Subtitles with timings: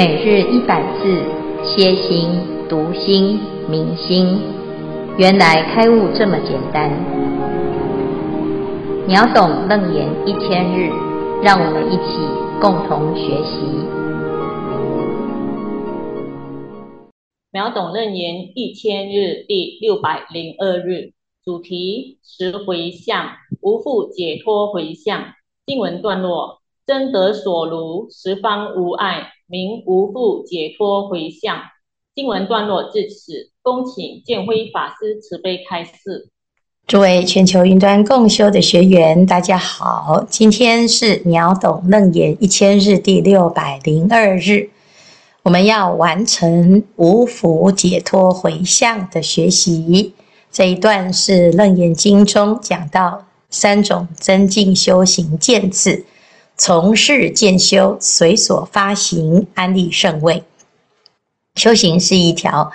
[0.00, 1.22] 每日一百字，
[1.62, 2.30] 歇心、
[2.70, 4.40] 读心、明心，
[5.18, 6.90] 原来开悟这么简单。
[9.06, 10.88] 秒懂楞严一千日，
[11.42, 12.18] 让我们一起
[12.62, 13.60] 共同学习。
[17.52, 21.12] 秒懂楞严一千日第六百零二日，
[21.44, 25.34] 主题：十回向，无复解脱回向。
[25.66, 29.32] 经文段落：真得所如，十方无碍。
[29.50, 31.58] 名无复解脱回向。
[32.14, 36.28] 经文段落至此，恭请建辉法师慈悲开示。
[36.86, 44.70] 诸位全球云端共修的学员，大家好，今天是秒懂楞严一千日第六百零二日，
[45.42, 50.14] 我们要完成无复解脱回向的学习。
[50.52, 56.04] 这一段是楞严经中讲到三种增进修行见次。
[56.60, 60.44] 从事渐修，随所发行，安立胜位。
[61.54, 62.70] 修行是一条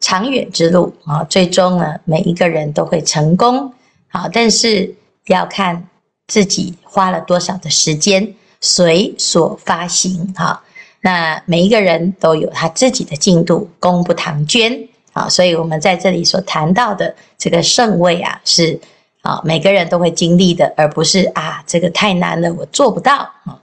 [0.00, 3.72] 长远之路啊，最终呢，每一个人都会成功
[4.08, 4.92] 啊，但是
[5.28, 5.88] 要看
[6.26, 10.60] 自己花了多少的时间，随所发行啊。
[11.00, 15.28] 那每一个人都有他自己的进度，功不唐捐啊。
[15.28, 18.80] 所以我们在这里所谈到的这个胜位啊，是。
[19.28, 23.60] 啊，每个人都会经历的，而不是啊，这个太难了，我做不到啊。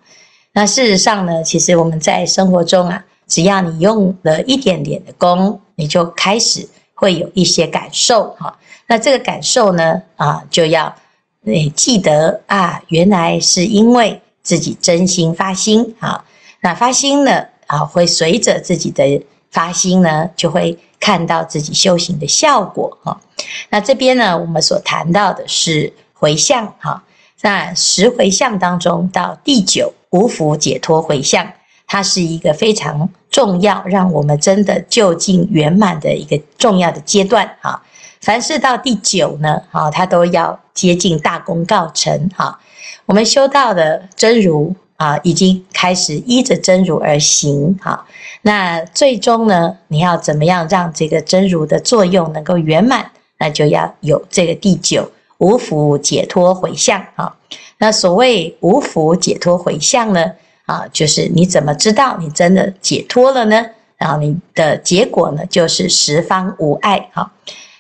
[0.54, 8.56] 那事实上呢，其实我们在生活中啊，只要你用了一点点的功，你就开始会有一些感受哈。
[8.86, 10.96] 那这个感受呢，啊，就要
[11.42, 16.24] 你记得啊，原来是因为自己真心发心啊。
[16.62, 20.78] 那发心呢，啊，会随着自己的发心呢，就会。
[20.98, 23.22] 看到自己修行的效果哈，
[23.70, 27.04] 那这边呢，我们所谈到的是回向哈。
[27.42, 31.48] 那十回向当中，到第九无福解脱回向，
[31.86, 37.84] 它是一个非常重要，让我们真的就近圆满的一个重要的阶段哈。
[38.22, 42.58] 凡是到第九呢，哈，它都要接近大功告成哈。
[43.06, 48.04] 我们修道的真如啊，已经开始依着真如而行哈。
[48.42, 53.12] 那最终呢，你要怎么样让这个真如的作用能够圆满？
[53.38, 57.36] 那就要有这个第九无福解脱回向啊。
[57.78, 60.32] 那所谓无福解脱回向呢，
[60.66, 63.66] 啊，就是你怎么知道你真的解脱了呢？
[63.98, 67.32] 然后你的结果呢，就是十方无碍哈。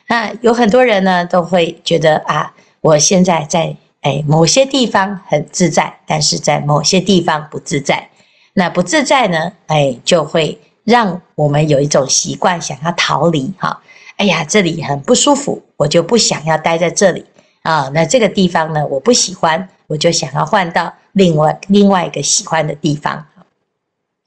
[0.07, 8.09] 那有很多人呢，都会觉得啊，我现在在哎某些地方很自在，但是在某些地方不自在。
[8.53, 9.51] 那不自在呢？
[9.67, 13.81] 哎，就会让我们有一种习惯，想要逃离哈。
[14.17, 17.25] 哎呀，这里很不舒服，我就不想要待在这里
[17.63, 17.89] 啊。
[17.93, 23.25] 那这个地方呢，我不喜欢，我就想要换到另外另外一个喜欢的地方。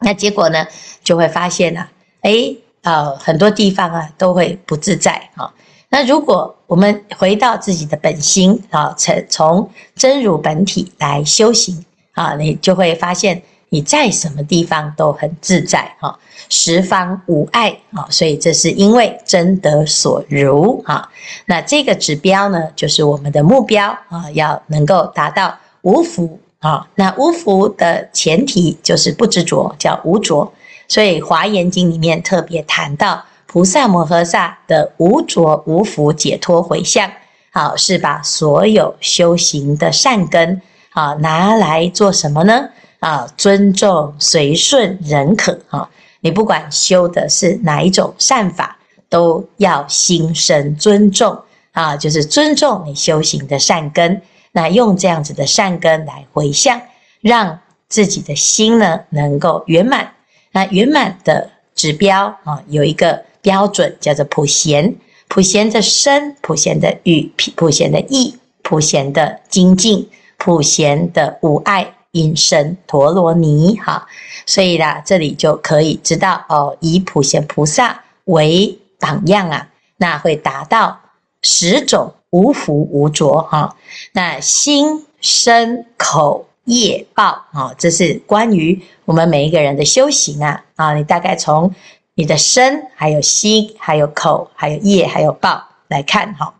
[0.01, 0.67] 那结果呢，
[1.03, 1.91] 就会发现啊，
[2.21, 5.53] 哎，呃，很多地方啊都会不自在啊。
[5.89, 13.43] 那如果我们回到自己的本心啊，从从真如本体来修行啊，你就会发现。
[13.71, 16.19] 你在什么地方都很自在哈，
[16.49, 21.09] 十方无碍啊，所以这是因为真得所如哈。
[21.47, 26.89] 那这个指标呢，就是我们的目标啊，要能够达到无福啊。
[26.95, 30.51] 那无福的前提就是不执着，叫无着。
[30.89, 37.11] 所以《华严经》里面特别谈到菩萨摩诃萨的无着无福解脱回向，
[37.53, 40.63] 好，是把所有修行的善根
[40.95, 42.71] 啊拿来做什么呢？
[43.01, 45.89] 啊，尊重、随顺、忍可，哈，
[46.21, 48.77] 你不管修的是哪一种善法，
[49.09, 51.39] 都要心生尊重
[51.73, 54.21] 啊，就是尊重你修行的善根。
[54.51, 56.81] 那用这样子的善根来回向，
[57.21, 60.13] 让自己的心呢能够圆满。
[60.51, 64.97] 那圆满的指标啊，有一个标准叫做普贤，
[65.29, 71.95] 普贤的身，普贤的语，普贤的意，普贤的精进，普贤的无碍。
[72.19, 74.07] 应身陀罗尼哈，
[74.45, 79.69] 所以啦，这里就可以知道哦，以普贤菩萨为榜样啊，
[79.99, 80.99] 那会达到
[81.43, 83.77] 十种无福无着哈。
[84.13, 91.73] 那心身口业报啊，这是关于我们每一个人的修行啊啊，你大概从
[92.15, 96.53] 你的身，还有心，还有口，还有业，还有报来看哈。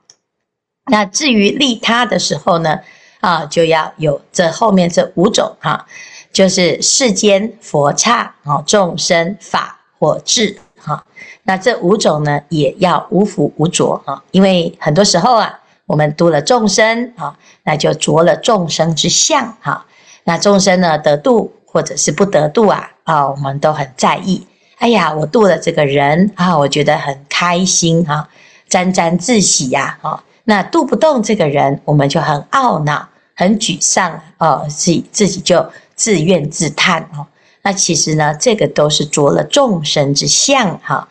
[0.91, 2.79] 那至于利他的时候呢？
[3.21, 5.87] 啊，就要有这后面这五种哈、啊，
[6.33, 11.05] 就是世间佛刹啊，众生法或智哈。
[11.43, 19.85] 那这五种呢，也要无复无着啊，因为很多时候啊，我们度了众生啊，那就着了众生之相哈、
[20.25, 24.47] 那众生呢，得度或者是不得度啊，啊，我们都很在意。
[24.79, 28.29] 哎呀，我度了这个人啊，我觉得很开心哈，
[28.69, 30.23] 沾沾自喜呀，哈。
[30.51, 35.63] 那度不动这个人，我们就很懊恼、很沮丧哦，自己自己就
[35.95, 37.27] 自怨自叹哦。
[37.61, 41.07] 那其实呢，这个都是着了众生之相哈。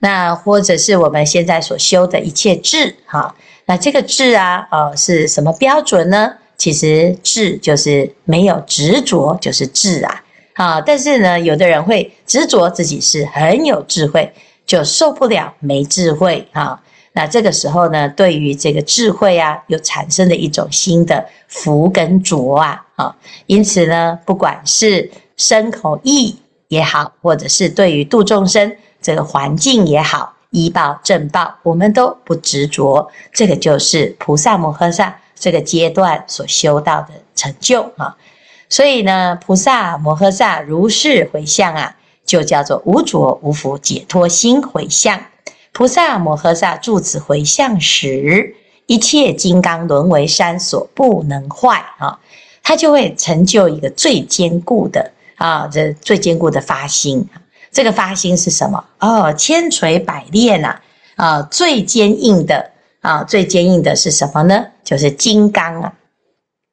[0.00, 3.34] 那或者是我们现在所修的一切智哈。
[3.64, 6.30] 那这个智啊，哦，是什么标准呢？
[6.58, 10.22] 其实智就是没有执着，就是智啊。
[10.52, 14.30] 啊，但是呢，有的人会执着自己是很有智慧，
[14.66, 16.78] 就受不了没智慧啊。
[17.14, 22.84] 那这个时候呢，对于这个智慧啊，又产生了一种新的福跟浊啊。
[22.96, 23.14] 啊，
[23.46, 26.36] 因此呢，不管是身口意
[26.68, 33.10] 也好，或者是对于度众生这个环境也好，依报正报，我们都不执着。
[33.32, 38.16] 这个就是菩萨摩诃萨这个阶段所修到的成就啊。
[38.70, 41.94] 所以呢，菩萨摩诃萨如是回向啊，
[42.24, 45.20] 就叫做无着无福解脱心回向。
[45.72, 48.54] 菩萨摩诃萨住此回向时，
[48.86, 52.18] 一切金刚轮为山所不能坏啊，
[52.62, 57.26] 他就会成就一个最坚固的啊，这最坚固的发心。
[57.70, 58.84] 这个发心是什么？
[59.00, 60.78] 哦，千锤百炼呐，
[61.16, 62.70] 啊，最坚硬的
[63.00, 64.66] 啊，最坚硬的是什么呢？
[64.84, 65.94] 就是金刚啊。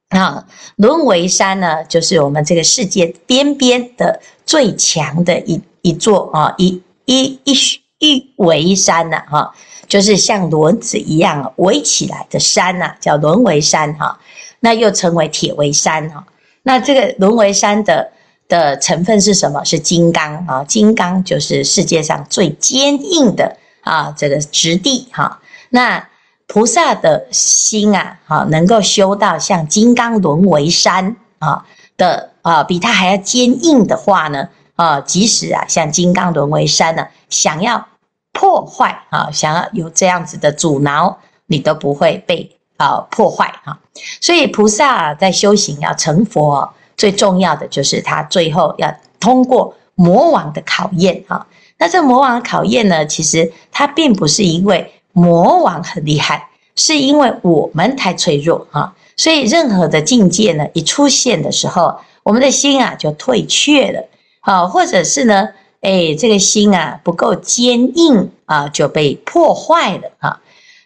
[0.10, 0.46] 啊，
[0.76, 7.54] 轮为山呢，就是我们这个世界边边的最强的一一座啊，一一一
[8.00, 9.54] 一围山呐，哈，
[9.88, 14.20] 就是像轮子一样围起来的山呐，叫轮为山哈。
[14.62, 16.26] 那又称为铁围山哈。
[16.64, 18.12] 那这个轮为山的
[18.50, 19.64] 的成分是什么？
[19.64, 25.40] 是金刚啊，金刚就是世界上最坚硬的啊，这个质地哈。
[25.70, 26.10] 那
[26.48, 37.88] 菩萨的心啊，啊，能够修到像金刚轮为山啊的啊，比它还要坚硬的话呢，啊，即使啊像金刚轮为山呢，想要
[38.34, 41.18] 破坏啊，想要有这样子的阻挠，
[41.48, 43.80] 你都不会被啊破坏哈。
[44.22, 51.46] 所以菩萨在修行要成佛，最重要的就是他最后要通过魔王的考验啊。
[51.78, 54.94] 那这魔王考验呢，其实他并不是因为。
[55.12, 64.08] 魔王很厉害，是因为我们太脆弱啊，所以任何的境界呢，一出现的时候，我们的心啊就退却了，
[64.42, 65.50] 啊，或者是呢，
[65.82, 70.42] 哎，这个心啊不够坚硬啊，就被破坏了啊。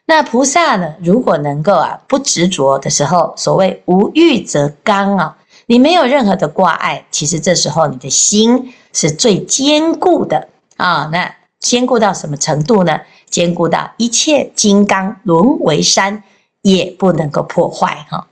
[0.05, 11.09] 那菩萨呢，如果能够啊不执着的时候，所谓无欲则刚啊，你没有任何的挂碍，其实这时候你的心是最坚固的啊。
[11.11, 12.99] 那坚固到什么程度呢？
[13.29, 16.21] 坚固到一切金刚轮为山，
[16.61, 18.27] 也不能够破坏哈。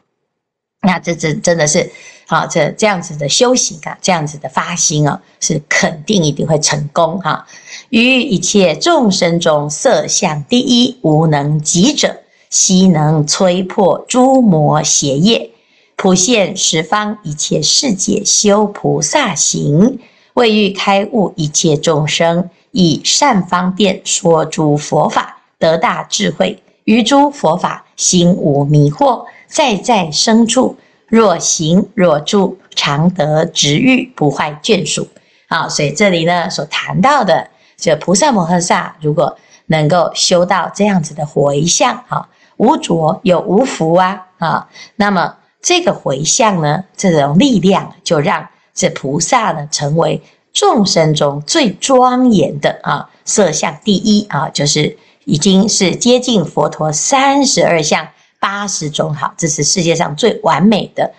[0.81, 1.91] 那这这真的是
[2.31, 7.45] 好，这这样子的修行啊，这样子的发心啊，是肯定一定会成功哈。
[7.89, 15.49] 于一切众生中，色相第一，无能及者，悉能摧破诸魔邪业，
[15.97, 19.99] 普现十方一切世界修菩萨行，
[20.35, 22.49] 为欲开悟一切众生。
[22.71, 26.63] 以善方便说诸佛法，得大智慧。
[26.85, 30.77] 于诸佛法心无迷惑，在在生处，
[31.11, 35.07] 若行若住，常得值遇，不坏眷属。
[35.47, 39.37] 好，所以这里呢所谈到的，这菩萨摩诃萨如果
[39.67, 50.21] 能够修到这样子的回向，哈，无着有无福啊，啊，那么这个回向呢，这种力量就让这菩萨呢成为。
[50.53, 58.05] 众生中最庄严的啊，色相第一啊，就是已经是接近佛陀三十二相
[58.41, 61.09] 八十种好，这是世界上最完美的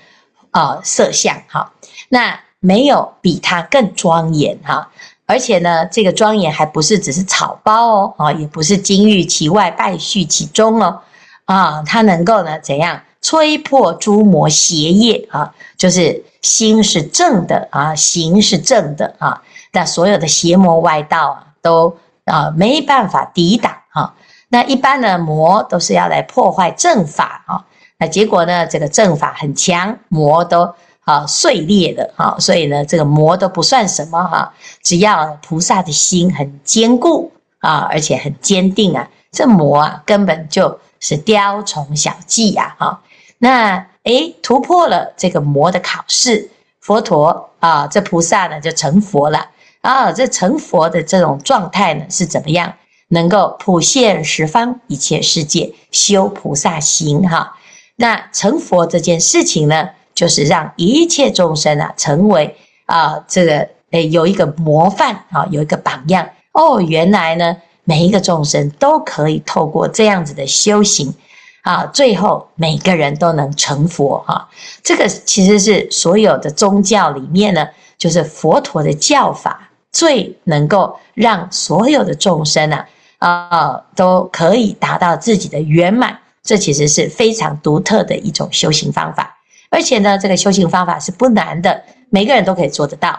[0.50, 1.72] 啊色相哈。
[2.10, 4.90] 那没有比它更庄严哈，
[5.24, 11.00] 而且呢，这个庄严还不是只是草包哦啊，也不是金玉其外败絮其中哦
[11.46, 16.22] 啊，它能够呢怎样吹破诸魔邪业啊，就是。
[16.42, 24.12] 心是正的啊，行是正的啊，那所有的邪魔外道啊，都啊没办法抵挡哈。
[24.52, 27.64] 那一般的魔都是要来破坏正法啊，
[27.98, 32.36] 那结果呢，这个正法很强，魔都啊碎裂了哈。
[32.38, 43.00] 所以呢，这个魔都不算什么哈，只要菩萨的心很坚固啊，而且很坚定啊，这魔啊根本就是雕虫小技呀哈。
[43.38, 43.86] 那。
[44.04, 49.46] 诶，突破了这个魔的考试，佛陀啊，这菩萨呢就成佛了
[49.80, 50.10] 啊。
[50.10, 52.74] 这成佛的这种状态呢是怎么样？
[53.12, 57.56] 能够普现十方一切世界，修菩萨行哈。
[57.96, 67.54] 那成佛这件事情呢，就是让一切众生啊成为啊这个诶，有一个模范啊，有一个榜样哦，原来呢，
[67.84, 71.12] 每一个众生都可以透过这样子的修行
[71.60, 74.48] 啊，最后每个人都能成佛哈。
[74.82, 82.88] 这个其实是所有的宗教里面呢，就是佛陀的教法最能够让所有的众生啊
[83.22, 86.18] 啊都可以达到自己的圆满。
[86.42, 89.32] 这其实是非常独特的一种修行方法，
[89.70, 93.16] 而且呢，这个修行方法是不难的，每个人都可以做得到。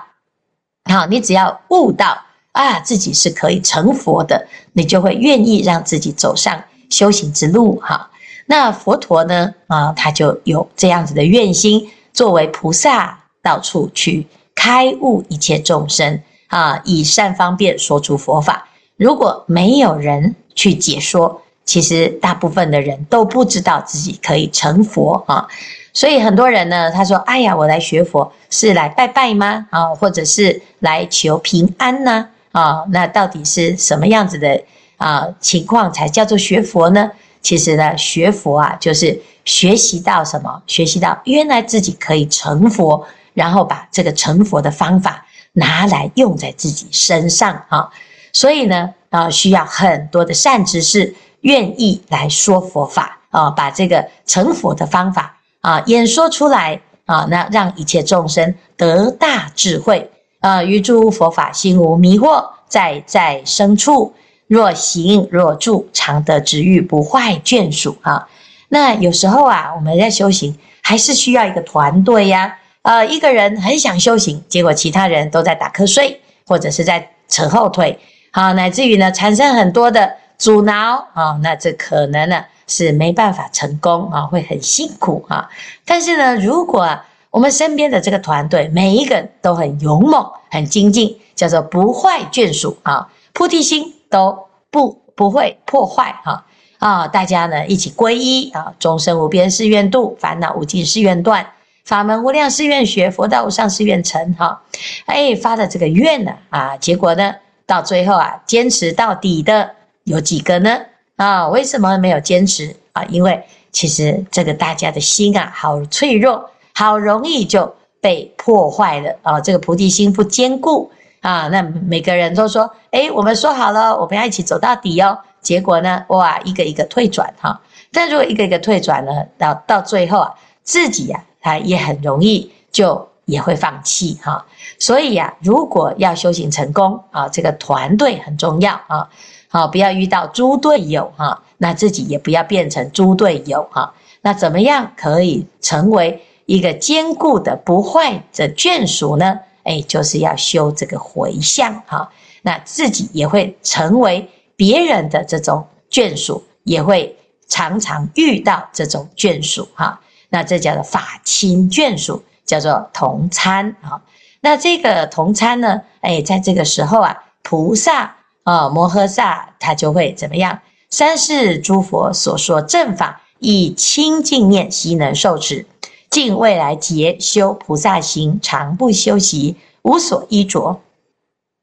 [0.92, 7.80] 好，你只要悟到啊，自己是可以成佛的，你就会愿意让自己走上修行之路。
[7.80, 8.12] 哈，
[8.46, 18.68] 那佛陀呢，啊，他就有这样子的愿心，作为菩萨，到处去开悟一切众生啊，以善方便说出佛法。
[19.04, 25.46] 如果没有人去解说，其实大部分的人都不知道自己可以成佛啊，
[25.92, 29.68] 所以很多人呢，他说：“哎呀，我来学佛是来拜拜吗？
[29.72, 32.30] 啊，或者是来求平安呢？
[32.54, 34.64] 啊，那到底是什么样子的
[34.96, 37.12] 啊情况才叫做学佛呢？
[37.42, 40.64] 其实呢，学佛啊，就是学习到什么？
[40.66, 47.90] 学习到原来自己可以成佛，然后把这个成佛的方法拿来用在自己身上啊。
[48.34, 60.10] 所以呢，啊，需要很多的善知识。”愿意来说佛法啊，把这个成佛的方法啊演说出来啊，那让一切众生得大智慧
[60.40, 64.14] 啊，于诸佛法心无迷惑，在在生处，
[64.48, 68.30] 若行若住，常得值遇，不坏眷属啊。
[68.70, 72.58] 那有时候啊，我们在修行还是需要一个团队呀。
[72.84, 78.00] 呃，一个人很想修行，结果其他人都在打瞌睡，或者是在扯后腿，
[78.34, 80.18] 好，乃至于呢产生很多的。
[80.36, 85.48] 阻挠啊，那这可能呢是没办法成功啊，会很辛苦啊。
[85.86, 87.00] 但是呢，如果
[87.30, 94.38] 我们身边的这个团队每一个人都很勇猛、很精进，叫做不坏眷属啊，菩提心都
[94.70, 96.44] 不不会破坏哈
[96.80, 101.46] 啊，大家呢一起皈依啊，终生无边誓愿度，烦恼无尽誓愿断，
[101.86, 104.62] 法门无量誓愿学，佛道无上誓愿成哈。
[105.06, 109.72] 哎，发的这个愿呢啊，结果呢到最后啊，坚持到底的。
[110.06, 110.78] 有几个呢？
[111.16, 113.06] 啊，为什么没有坚持啊？
[113.06, 113.42] 因为
[113.72, 119.40] 其实这个大家的心啊，好脆弱，好容易就被破坏了啊。
[119.40, 120.92] 这个菩提心不坚固
[121.22, 125.18] 啊，那每个人都说，哎，我们说好了，我们要一起走到底哦。
[125.42, 127.62] 结果呢，哇，一个一个退转哈。
[127.94, 134.46] 但如果一个一个退转呢，到到最后啊，自己呀，啊，也很容易就也会放弃哈。
[134.80, 139.10] 所以呀，如果要修行成功啊，这个团队很重要啊。
[139.48, 143.94] 好，不要遇到猪队友哈，那自己也不要变成猪队友哈。
[144.22, 149.40] 那怎么样可以成为一个坚固的不坏的眷属呢？
[149.64, 152.10] 哎，就是要修这个回向哈。
[152.42, 157.16] 那自己也会成为别人的这种眷属，也会
[157.48, 160.02] 常常遇到这种眷属哈。
[160.30, 164.02] 那这叫做法亲眷属，叫做同参啊。
[164.42, 165.82] 那这个同参呢？
[166.02, 168.16] 哎，在这个时候啊，菩萨。
[168.44, 170.60] 啊，摩诃萨他就会怎么样？
[170.90, 175.66] 三世诸佛所说正法，以清净念悉能受持，
[176.10, 180.82] 尽未来劫修菩萨行，常不休息，无所依着，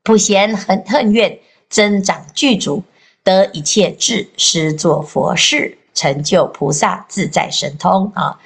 [0.05, 2.83] 普贤恒恨愿增长具足，
[3.23, 8.39] 得一切智，施作佛事，成就菩萨自在神通啊！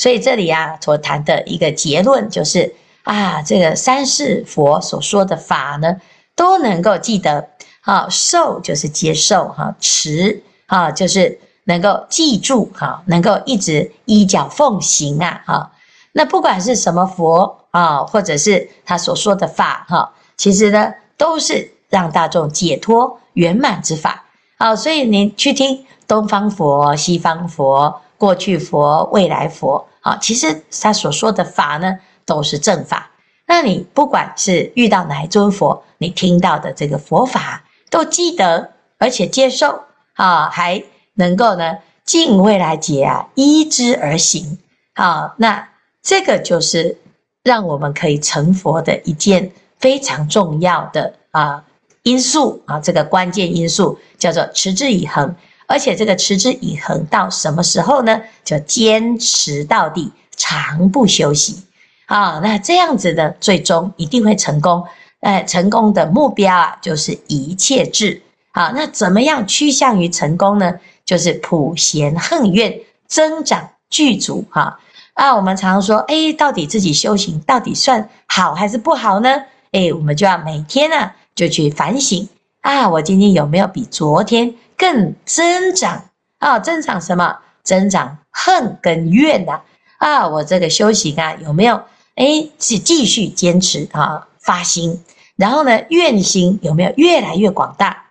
[0.00, 5.94] 所以这里啊，所谈的一个结论就是啊，这个三世佛所说的法呢，
[6.34, 7.50] 都能够记得。
[7.82, 15.70] 好，受就是接受哈，持啊就是能够记住哈，能够一直依教奉行啊哈。
[16.12, 24.24] 那不管是什么佛啊，或者是他所说的法哈，其实呢都是让大众解脱圆满之法。
[24.58, 31.96] 好，所以您去听东方佛、西方佛、过去佛、未来佛啊，其实他所说的法呢
[32.26, 33.10] 都是正法。
[33.46, 37.64] 那你不管是遇到哪一尊佛，你听到的这个佛法。
[37.88, 39.82] 都记得，而且接受
[40.14, 40.80] 啊，还
[41.14, 44.58] 能够呢，尽未来劫啊，依之而行
[44.94, 45.34] 啊。
[45.38, 45.68] 那
[46.00, 46.96] 这个就是
[47.42, 51.64] 让我们可以成佛的一件非常重要的啊
[52.04, 52.78] 因素啊。
[52.78, 55.34] 这个关键因素叫做持之以恒，
[55.70, 58.20] 而且这个持之以恒到什么时候呢？
[58.44, 61.62] 就坚持到底，常不休息
[62.06, 62.40] 啊。
[62.42, 64.84] 那这样子的，最终一定会成功。
[65.20, 68.20] 哎，成功的目标啊，就是一切智。
[68.50, 70.74] 好，那怎么样趋向于成功呢？
[71.04, 74.44] 就是普贤恨愿增长具足。
[74.50, 74.80] 哈
[75.14, 79.42] 啊，我们常说，哎，到底自己修行到底算好还是不好呢？
[79.70, 82.28] 哎，我们就要每天呢就去反省
[82.62, 86.06] 啊，我今天有没有比昨天更增长
[86.38, 86.58] 啊？
[86.58, 87.36] 增长什么？
[87.62, 89.60] 增长恨跟怨呐？
[89.98, 91.82] 啊，我这个修行啊有没有
[92.14, 95.04] 哎是继续坚持啊发心？
[95.36, 98.04] 然后呢，愿心有没有越来越广大？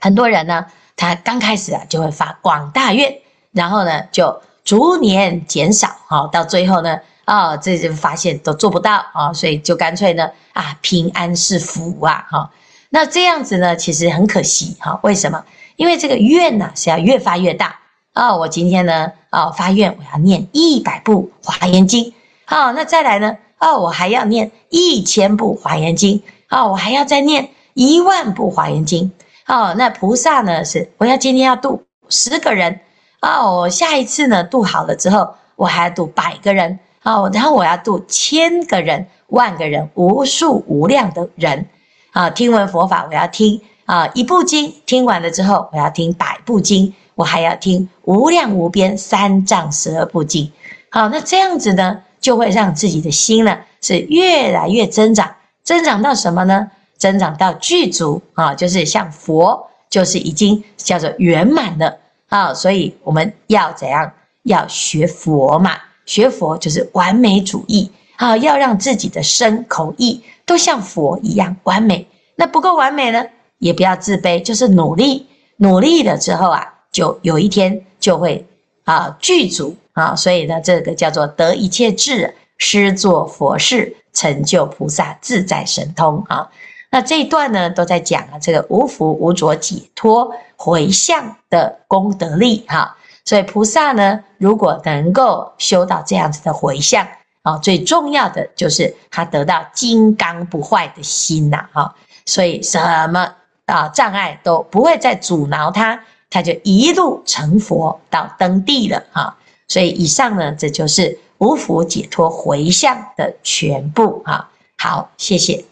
[0.00, 0.64] 很多人呢，
[0.96, 3.18] 他刚开始啊就会发广大愿，
[3.52, 6.98] 然后呢就逐年减少，好，到最后呢。
[7.28, 12.50] 啊、这就发现都做不到啊、所以就干脆呢啊，平安是福啊，哈、
[12.88, 15.44] 那这样子呢，其实很可惜哈、为什么？
[15.78, 17.78] 因为这个愿呢是要越发越大
[18.12, 18.38] 啊、哦。
[18.38, 22.12] 我今天呢啊、哦、发愿，我要念一百部华严经，
[22.44, 26.20] 好、那再来呢、哦，我还要念一千部华严经，
[26.50, 29.12] 哦，我还要再念一万部华严经，
[29.46, 32.80] 哦，那菩萨呢是我要今天要度十个人，
[33.22, 36.78] 哦，我下一次呢度好了之后，我还要度百个人。
[37.04, 41.64] 哦，然后我要度千个人、万个人、无数无量的人
[42.12, 42.28] 啊！
[42.28, 43.58] 听闻佛法，我要听
[43.88, 44.06] 啊！
[44.12, 50.52] 一部经听完了之后，我要听百部经，我还要听无量无边三藏十二部经。
[50.90, 56.70] 好，那这样子呢，就会让自己的心呢是越来越增长，增长到什么呢？
[56.98, 61.96] 增长到具足啊，就是像佛，就是已经叫做圆满了
[62.28, 62.52] 啊！
[62.52, 64.12] 所以我们要怎样？
[64.42, 65.72] 要学佛嘛。
[66.04, 72.06] 学佛就是完美主义啊，要让自己的身口意都像佛一样完美。
[72.34, 73.24] 那不够完美呢，
[73.58, 78.46] 也不要自卑，就是努力，努力了之后啊，就有一天就会
[78.84, 80.14] 啊具足啊。
[80.14, 86.48] 所以呢，这个叫做得一切智，施作佛事，成就菩萨自在神通啊。
[86.90, 92.96] 那这一段呢，都在讲啊，这个无福无着解脱回向的功德力哈。
[93.24, 97.06] 所以菩萨呢，如果能够修到这样子的回向
[97.42, 102.78] 啊，最重要的就是他得到金刚不坏的心呐，哈，所以什
[103.08, 103.34] 么
[103.68, 109.38] 啊障碍都不会再阻挠他，他就一路成佛到登地了哈。
[109.68, 114.50] 所以以上呢，这就是无福解脱回向的全部哈。
[114.78, 115.64] 好，谢谢。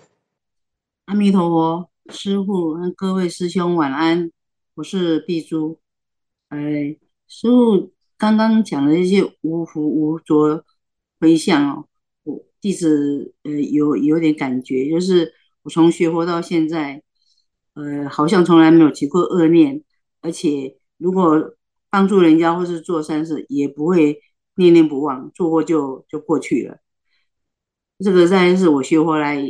[1.07, 4.31] 阿弥陀佛，师父和各位师兄晚安，
[4.75, 5.79] 我是碧珠，
[6.51, 6.97] 哎。
[7.29, 10.65] 师父刚刚讲的一些无福无着
[11.19, 11.85] 回向哦，
[12.23, 17.03] 我弟子呃有有点感觉，就是我从学佛到现在，
[17.77, 19.83] 呃，好像从来没有起过恶念，
[20.21, 21.55] 而且如果
[21.91, 24.21] 帮助人家或是做善事，也不会
[24.57, 26.79] 念念不忘，做过就就过去了。
[27.99, 29.41] 这个才是我学佛来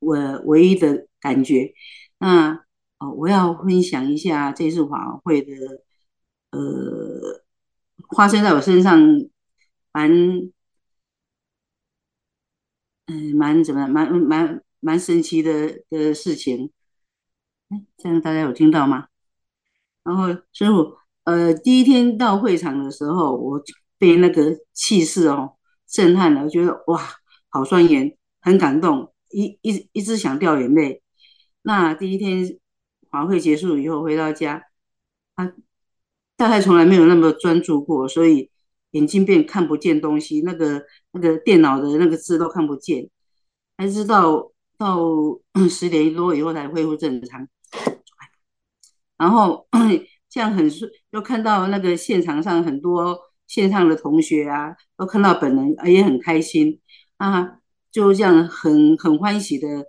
[0.00, 1.72] 我唯一的感觉。
[2.18, 2.64] 那
[2.98, 5.52] 哦，我要分享一下这次法会的。
[6.52, 7.42] 呃，
[8.16, 8.98] 发生在我身上
[9.92, 10.10] 蛮，
[13.06, 16.72] 嗯，蛮怎么，蛮蛮蛮神奇的的事情。
[17.68, 19.08] 哎，这样大家有听到吗？
[20.04, 23.62] 然后师傅，呃，第一天到会场的时候，我
[23.98, 27.00] 被那个气势哦震撼了，觉得哇，
[27.48, 31.02] 好庄严，很感动，一一一直想掉眼泪。
[31.62, 32.58] 那第一天
[33.10, 34.62] 法会结束以后回到家，
[35.34, 35.52] 啊。
[36.38, 38.50] 大概从来没有那么专注过，所以
[38.90, 43.08] 眼睛变看不见东西，那个那个电脑的那个字都看不见，
[43.78, 45.00] 还是到到
[45.70, 47.48] 十点多以后才恢复正常。
[49.18, 49.66] 然后
[50.28, 56.80] 这样很顺，又看到那个现场上很多线上的同学啊，都看到本人，也很开心
[57.18, 57.58] 啊，
[57.90, 59.86] 就这样很很欢喜的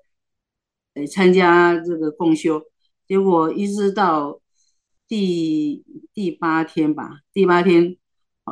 [0.95, 2.61] 呃参加这个共修，
[3.07, 4.39] 结果一直到。
[5.09, 7.95] 第第八天吧，第八天，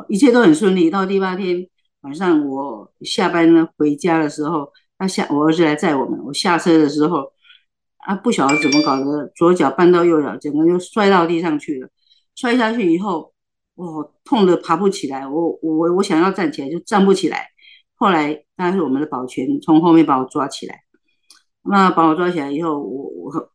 [0.08, 0.88] 一切都很顺利。
[0.88, 1.68] 到第八天
[2.00, 6.18] 晚上，我下班呢回家的时候，他下我儿子来载我们。
[6.24, 7.30] 我下车的时候，
[8.06, 11.88] 啊，不晓得怎么搞的，左脚绊到右脚，整个就摔到地上去了。
[12.34, 13.34] 摔下去以后，
[13.74, 17.48] 我痛得爬不起来，我我我想要站起来就站不起来。
[17.94, 20.82] 后来那是我们的保全从后面把我抓起来。
[21.62, 23.52] 那把我抓起来以后，我我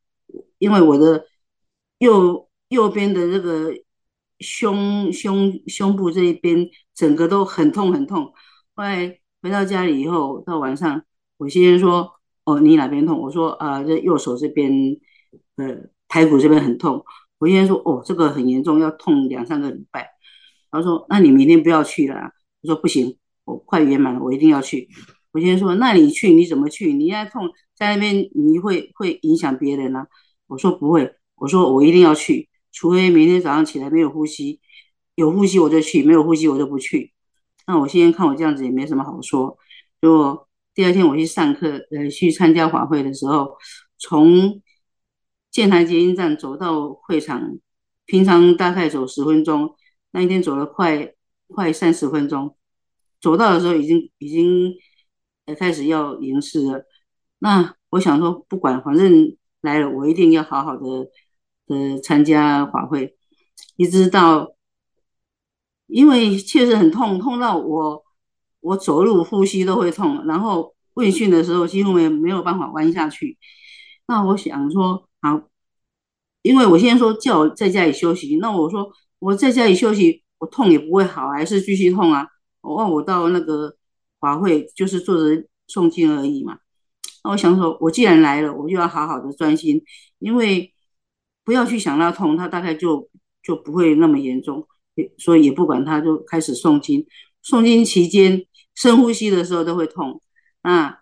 [0.59, 1.25] 因为我的
[1.99, 2.47] 右。
[2.71, 3.69] 右边的这个
[4.39, 8.33] 胸胸胸部这一边，整个都很痛很痛。
[8.73, 11.03] 后来回到家里以后，到晚上，
[11.35, 12.09] 我先生说
[12.59, 14.71] ：“你哪边痛？”我说：“啊，这右手这边，
[15.55, 17.03] 呃，排骨这边很痛。”
[17.39, 20.09] 我先生说：“哦，这个很严重，要痛两三个礼拜。”
[20.71, 24.87] 他说：“那你明天不要去了啊。”我说：“不行，我快圆满了，我一定要去。”
[25.31, 26.93] 我先说：“那你去你怎么去？
[26.93, 30.07] 你现在痛在那边，你会会影响别人啊？”
[30.47, 34.59] 我说：“不会。”我说：“我一定要去。”除非明天早上起来没有呼吸，
[35.15, 37.11] 有呼吸我就去，没有呼吸我就不去。
[37.67, 39.57] 那我现在看我这样子也没什么好说，
[40.01, 43.57] 就第二天我去上课，呃，去参加法会的时候，
[43.97, 44.61] 从
[45.49, 47.57] 建台捷运站走到会场，
[48.05, 49.75] 平常大概走十分钟，
[50.11, 51.13] 那一天走了快
[51.47, 52.55] 快三十分钟。
[53.19, 54.73] 走到的时候已经已经
[55.45, 56.85] 呃开始要迎事了。
[57.39, 60.85] 那我想说，不管反正来了，我一定要好好的
[61.67, 63.17] 呃参加法会，
[63.75, 64.55] 一直到
[65.87, 68.05] 因为确实很痛，痛到我。
[68.61, 73.37] 我走路、呼吸都会痛，然后问讯的时候几乎没没有办法弯下去。
[74.07, 75.41] 那我想说，好，
[76.41, 82.27] 因为我现在说叫我在家里休息，那我说我在家里休息，我痛也不会好，还是继续痛啊。
[82.61, 83.75] 我问我到那个
[84.19, 86.59] 华会就是坐着诵经而已嘛。
[87.23, 89.81] 那我想说，我既然来了，我就要好好的专心，
[90.19, 90.73] 因为
[91.43, 93.09] 不要去想那痛，它大概就
[93.41, 94.67] 就不会那么严重，
[95.17, 97.07] 所以也不管它，就开始诵经。
[97.43, 98.45] 诵经期间。
[98.81, 100.19] 深呼吸的时候都会痛，
[100.63, 100.99] 那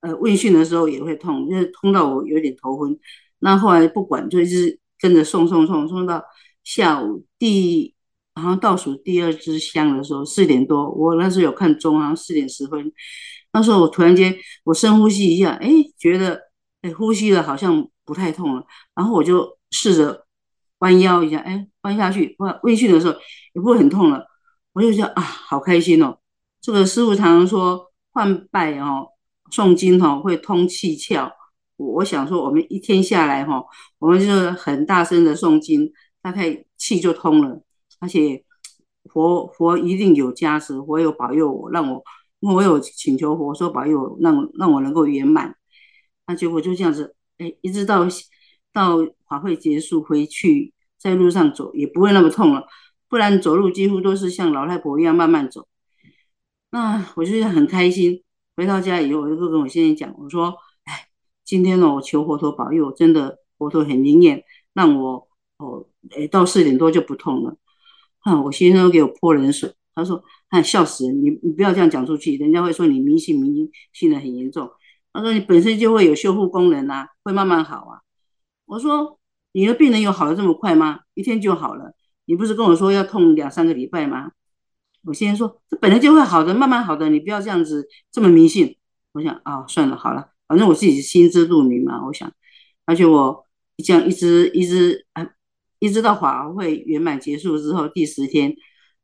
[0.00, 2.98] 呃问讯的时候也会痛，就是痛到我有点头昏。
[3.38, 6.24] 那后来不管，就一直跟着送送送送到
[6.64, 7.94] 下午第
[8.34, 12.92] 好像倒数第二支香的时候，四点多，我那时候有看钟，好像四点十分。
[13.52, 16.40] 那时候我突然间我深呼吸一下，哎，觉得
[16.80, 18.64] 哎呼吸的好像不太痛了，
[18.96, 20.26] 然后我就试着
[20.78, 23.12] 弯腰一下，哎弯下去，哇问讯的时候
[23.54, 24.26] 也不会很痛了，
[24.72, 26.18] 我就觉得啊好开心哦。
[26.62, 29.08] 这个师父常常说换拜哦，
[29.50, 31.28] 诵经哦会通气窍。
[31.76, 33.64] 我想说，我们一天下来哈，
[33.98, 37.60] 我们就很大声的诵经，大概气就通了。
[37.98, 38.44] 而且
[39.12, 42.00] 佛佛一定有加持，佛有保佑我，让我
[42.38, 45.56] 因为我有请求佛说保佑我，让让我能够圆满。
[46.28, 48.06] 那结果就这样子，哎，一直到
[48.72, 48.98] 到
[49.28, 52.68] 法会结束回去，在路上走也不会那么痛了。
[53.08, 55.66] 不然走路几乎都是像老太婆一样慢慢走。
[56.72, 58.22] 那我就是很开心，
[58.56, 60.54] 回到家以后，我就跟我先生讲，我说
[60.84, 61.06] ：“哎，
[61.44, 67.56] 今天呢，我求佛陀保佑，真的佛陀很灵验，让我哦，哎，到四点多就不痛了。”
[68.24, 74.70] 啊，我先生给我泼冷水，他说：“哎，笑死人，你你不要这样讲出去，人家会说你迷信迷信的很严重。”
[75.12, 78.00] 他说：“你本身就会有修复功能啊，会慢慢好啊。”
[78.64, 79.18] 我说
[79.52, 81.00] ：“你的病人有好的这么快吗？
[81.12, 81.92] 一天就好了？
[82.24, 84.30] 你不是跟我说要痛两三个礼拜吗？”
[85.04, 88.76] 我先说，这本来就会好的，慢慢好的，你不要这样子这么迷信。
[89.12, 92.06] 我想啊、算了，好了，反正我自己心知肚明嘛。
[92.06, 92.32] 我想，
[92.86, 93.44] 而且我
[93.84, 95.28] 这样一直一直啊，
[95.80, 98.54] 一直到法会圆满结束之后第十天，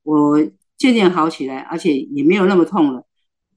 [0.04, 0.40] 我
[0.76, 3.04] 渐渐好起来，而且也没有那么痛了。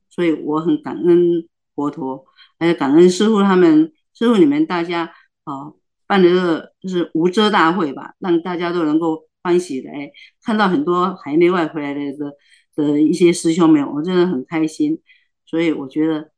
[0.09, 2.25] 所以我很感恩佛陀，
[2.57, 5.71] 还有感恩师父他们，师父你们大家啊，
[6.07, 9.27] 办的这个就是无遮大会吧，让大家都能够。
[9.43, 10.11] 欢喜来
[10.43, 12.35] 看到很多海内外回来的的
[12.75, 15.01] 的一些师兄们，我真的很开心。
[15.45, 16.31] 所以我觉得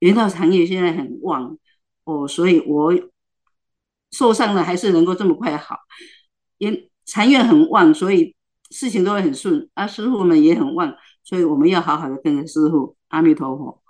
[0.00, 1.56] 原道产业现在很旺
[2.04, 2.92] 哦，所以我
[4.10, 5.76] 受伤了还是能够这么快好。
[6.58, 8.34] 因禅院很旺，所以
[8.70, 9.68] 事情都会很顺。
[9.74, 12.96] 啊，师傅们也很旺，所以我们要好好的跟着师傅。
[13.08, 13.82] 阿弥陀佛。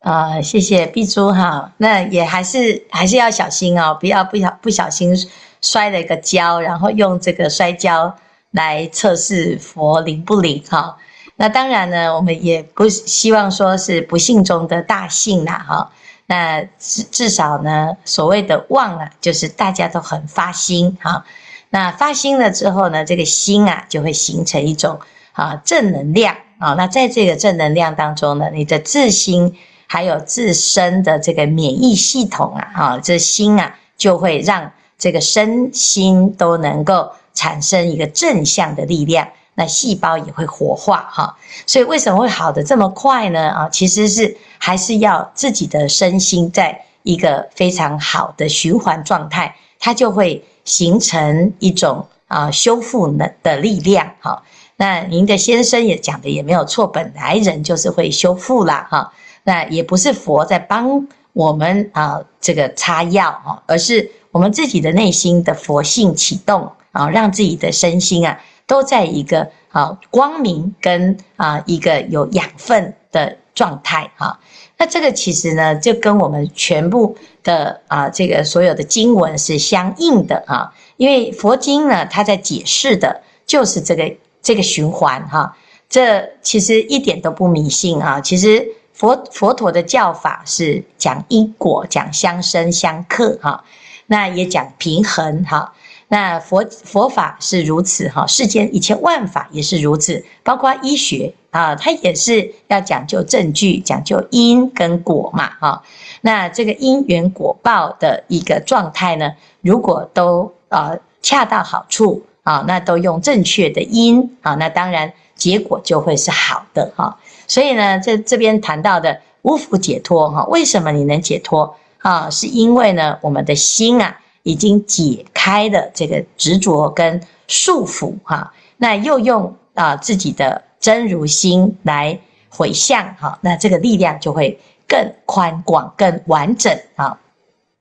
[0.00, 5.12] 啊、谢谢碧珠哈，那也还是还是要小心哦，不要不小不小心。
[5.60, 8.16] 摔了一个跤，然后用这个摔跤
[8.52, 10.96] 来测试佛灵不灵哈。
[11.36, 15.92] 那当然呢，我们也不希望说是不幸中的大幸啦哈。
[16.26, 21.24] 那至至少呢，所谓的旺啊，就是大家都很发心哈。
[21.70, 24.98] 那发心了之后呢，这个心啊就会形成一种
[25.32, 26.74] 啊正能量啊。
[26.74, 34.72] 那在这个正能量当中呢，你的自心还有自身的这个免疫系统啊，啊，这心啊就会让。
[34.98, 41.36] 这个身心都能够产生一个正向的力量，那细胞也会活化哈。
[41.66, 43.48] 所以为什么会好得这么快呢？
[43.50, 54.42] 啊，其实是还是要自己的身心在一个非常好的循环状态，它就会形成一种啊修复的的力量哈。
[54.74, 59.12] 那您的先生也讲的也没有错，本来人就是会修复啦哈。
[59.44, 64.10] 那也不是佛在帮我们啊这个擦药哈，而是。
[64.38, 74.38] 我们自己的内心的佛性启动啊，让自己的身心啊都在一个啊光明跟啊一个有养分的状态哈。
[74.76, 80.72] 那这个其实呢，就跟我们全部的啊这个所有的经文是相应的哈。
[80.98, 85.56] 因为佛经呢，它在解释的就是这个这个循环哈。
[85.88, 88.20] 这其实一点都不迷信啊。
[88.20, 93.64] 其实佛佛陀的教法是讲因果，讲相生相克哈。
[94.08, 95.72] 那也讲平衡哈，
[96.08, 105.82] 那佛佛法是如此哈，世间一切万法也是如此，包括医学啊，它也是要讲究证据，讲究因跟果嘛哈。
[106.22, 117.18] 那这个因缘果报的一个状态呢，如果都呃恰到好处啊，那都用正确的因啊，那当然结果就会是好的哈。
[117.46, 121.76] 所以呢，这这边谈到的无福解脱哈，为什么你能解脱
[122.08, 122.30] 啊？
[122.30, 124.16] 是因为呢，我们的心啊。
[124.44, 132.18] 已经解开了这个执着跟束缚哈，那又用啊自己的真如心来
[132.48, 137.18] 回向哈，那这个力量就会更宽广、更完整啊。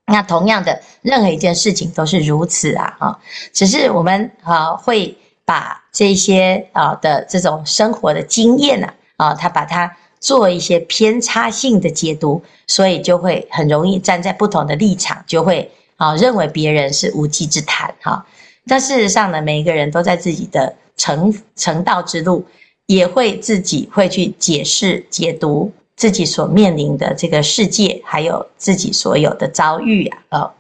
[0.07, 3.19] 那同样的，任何一件事情都是如此啊哈，
[3.53, 15.71] 只是我们啊会把这些啊的这种生活的经验呢啊，他把它做一些偏差性的解读，所以就会很容易站在不同的立场，就会。
[15.97, 18.23] 啊，认为别人是无稽之谈哈，
[18.67, 22.45] 但事实上呢，每一个人都在自己的成成道之路，
[22.85, 30.51] 也会自己会去解释、解读自己所面临的这个世界，还有自己所有的遭遇啊，哦，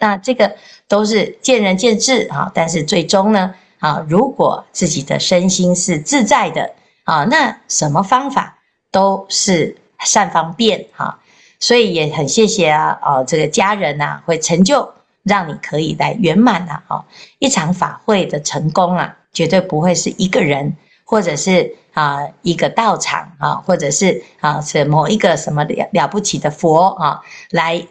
[0.00, 0.56] 那这个
[0.88, 6.68] 都是见仁见智啊，但是最终呢，啊，如果自己的身心是自在的
[7.04, 8.58] 啊，那什么方法
[8.94, 11.18] 都是善方便哈。
[11.58, 14.88] 所以也很谢谢啊，哦，这个家人呐，会成就
[15.24, 17.04] 让你可以来圆满呐，哦，
[17.38, 27.84] 一场法会的成功啊，绝对不会是一个人，或者是啊一个道场啊，或者是啊是某一个什么了了不起的佛啊来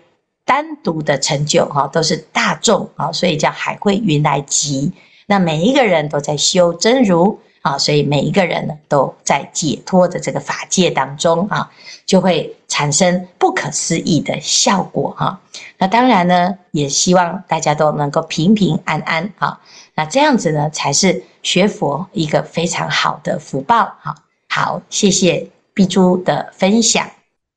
[0.46, 4.94] 单独的成就哈，都是大众啊，所以叫海会云来集，
[5.26, 7.40] 那每一个人都在修真如。
[7.64, 11.72] 啊，所以每一个人呢，都在解脱的这个法界当中啊，
[12.06, 15.40] 就会产生不可思议的效果哈。
[15.78, 19.62] 那当然呢，也希望大家都能够平平安安啊。
[19.96, 24.16] 那这样子呢，才是学佛一个非常好的福报哈。
[24.50, 27.06] 好，谢谢碧珠的分享。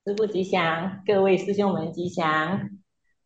[0.04, 2.60] 师父吉祥，各位师兄们吉祥。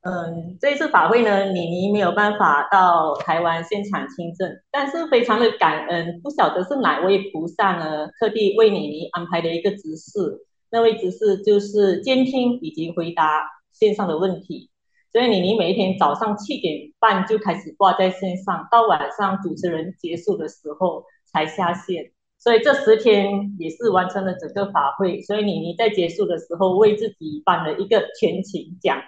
[0.03, 14.71] 嗯，这一次法会呢，妮妮没有办法到台湾现场亲证，但是非常的感恩，不晓得是哪位菩萨呢，特地为妮妮安排了一个执事，那位执事就是监听以及回答线上的问题，
[15.13, 28.99] 所以妮妮每一天早上七点半就开始挂在线上，到晚上主持人结束的时候才下线，所以这十天也是完成了整个法会，所以妮妮在结束的时候为自己颁了一个全勤奖。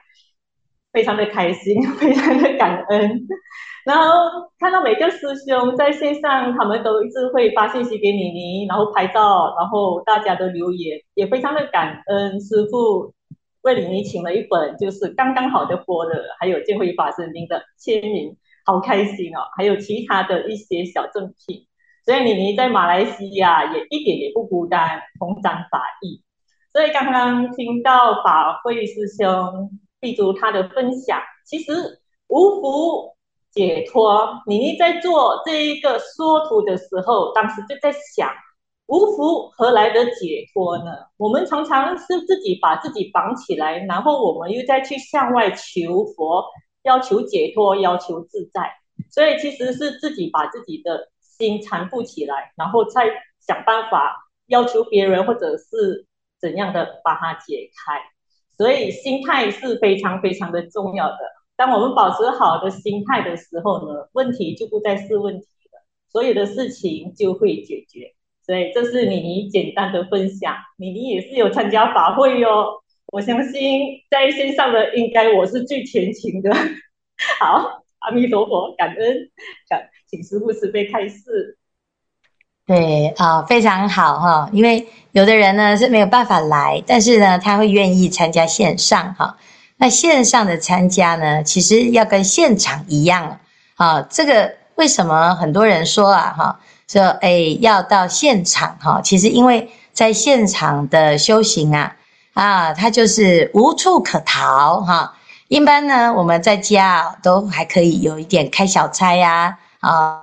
[0.93, 3.27] 非常的开心， 非常的感恩，
[3.85, 4.05] 然后
[4.59, 13.15] 看到每个师兄在线上，他们都一直会发信息给妮妮，然后拍照，然后大家都留言，也非常的感恩师父
[13.63, 21.67] 为妮妮请了一本就是刚刚好的佛的，还有见辉法师您的签名，好开心哦，还有其他的一些小赠品，
[22.05, 26.23] 所以妮妮在马来西亚也一点也不孤单，同沾法益。
[26.71, 29.71] 所以刚刚听到法会师兄。
[30.03, 31.73] 比如他的分享，其实
[32.27, 33.15] 无福
[33.53, 34.43] 解脱。
[34.49, 38.29] 妮妮在做这一个说图的时候，当时就在想，
[38.87, 40.91] 无福何来的解脱呢？
[41.17, 46.45] 我们常常是自己把自己绑起来，然后我们又再去向外求佛，
[46.83, 48.73] 要求解脱，要求自在。
[49.09, 53.07] 所以其实是自己把自己的心缠缚起来，然后再
[53.47, 56.09] 想办法要求别人，或者是
[56.41, 58.01] 怎样的把它解开。
[58.57, 61.19] 所以心态是非常非常的重要的。
[61.57, 68.15] 当我们保持好的心态的时候呢，问题就不再是问题了，所有的事情就会解决。
[68.45, 70.57] 所以这是妮妮简单的分享。
[70.77, 76.51] 妮妮也是有参加法会哟，我相信在线上的应该我是最虔诚的。
[77.39, 79.31] 好，阿弥陀佛，感恩，
[79.69, 81.59] 感请师父慈悲开示。
[82.73, 89.37] 对啊、非常好哈，因为有的人呢是没有办法来，但是呢他会愿意参加线上哈。
[89.77, 93.39] 那线上的参加呢，其实要跟现场一样
[93.77, 94.01] 啊。
[94.09, 99.03] 这个为什么很多人说啊哈，说哎要到现场哈？
[99.05, 101.95] 其实因为在现场的修行啊
[102.33, 105.13] 啊，他就是无处可逃哈。
[105.49, 110.23] 一般呢我们在家都还可以有一点开小差呀啊，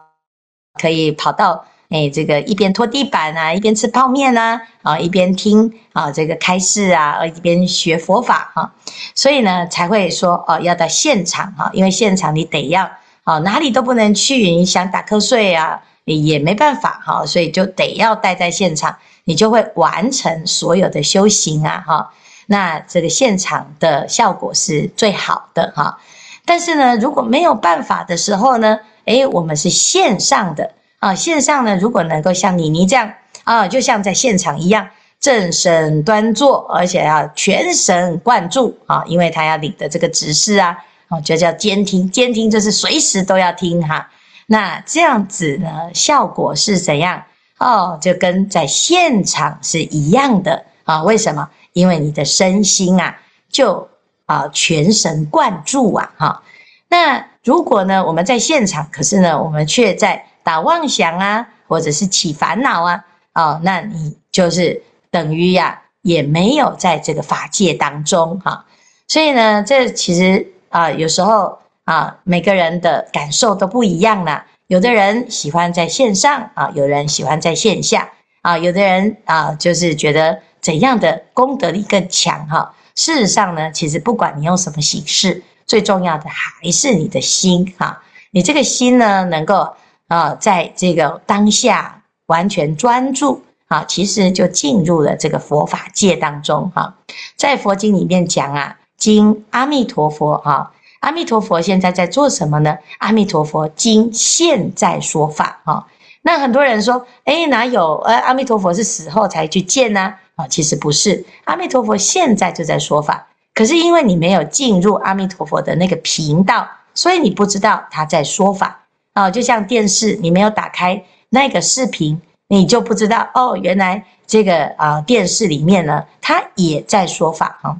[0.82, 1.64] 可以跑到。
[1.90, 8.72] 哎，这个一边拖地板啊，一边吃泡面啊，啊，一边听啊这个开示啊，一边学佛法哈，
[9.16, 12.88] 所以呢才会说哦要到现场哈，因为现场你得要
[13.24, 22.14] 啊哪里都不能去，你想打瞌睡啊也没办法哈，所以就得要待在现场，你就会完成所有的修行啊哈，
[22.46, 25.98] 那这个现场的效果是最好的哈。
[26.46, 33.12] 但是呢，如果没有办法的时候呢，诶，我们是线上的啊，线上呢，如果能够像妮妮这样
[33.44, 34.88] 啊，就像在现场一样，
[35.20, 44.10] 正身端坐，而且要全神贯注啊，因为他要领的这个指示啊，哦，就叫监听，监听就是随时都要听哈。
[44.48, 47.24] 那这样子呢，效果是怎样？
[47.60, 51.04] 哦，就跟在现场是一样的啊。
[51.04, 51.50] 为什么？
[51.74, 53.18] 因为你的身心啊，
[53.50, 53.88] 就
[54.26, 56.44] 啊全神贯注啊，哈。
[56.88, 64.82] 那如果呢，我们在现场，可是呢，我们却在打妄想啊，或者是起烦恼啊，哦，那你就是
[65.12, 68.66] 等于呀、也没有在这个法界当中哈。
[69.08, 74.44] 所以呢，这其实啊，有时候啊，每个人的感受都不一样啦。
[74.66, 78.10] 有的人喜欢在线上啊，有人喜欢在线下
[78.42, 82.74] 啊，有的人啊，就是觉得怎样的功德力更强哈。
[82.96, 85.44] 事实上呢，其实不管你用什么形式。
[85.68, 89.76] 最重要的还是你的心哈，你这个心呢，能够
[90.10, 96.96] 啊，在这个当下完全专注啊，其实就进入了这个佛法界当中哈。
[97.38, 102.78] 在佛经里面讲啊，经阿弥陀佛啊，阿弥陀佛现在在做什么呢？
[102.98, 105.88] 阿弥陀佛经现在说法哈。
[106.24, 107.96] 那很多人说，诶，哪有？
[108.00, 110.16] 呃，阿弥陀佛是死后才去见呢？
[110.36, 113.28] 啊，其实不是，阿弥陀佛现在就在说法。
[113.54, 118.80] 可是因为你没有进入阿弥陀佛的那个频道，所以你不知道他在说法
[119.14, 119.30] 啊。
[119.30, 127.78] 就像电视，你没有打开那个视频，你就不知道哦，原来这个啊电视里面呢，它也在说法哈。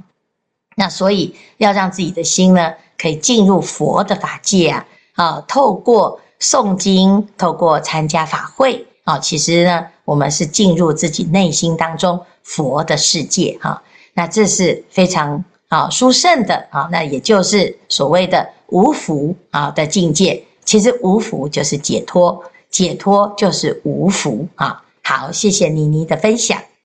[0.76, 13.82] 那所以要让自己的心呢，可以进入佛的法界啊啊，透过诵经，透过参加法会啊，其实呢，我们是进入自己内心当中佛的世界哈。
[14.14, 15.44] 那这是非常。
[15.70, 20.42] 啊，殊胜的啊，那也就是所谓的无福啊的境界。
[20.70, 24.84] 其实无福就是解脱，解脱就是无福啊。
[25.02, 26.62] 好，谢谢妮妮的分享。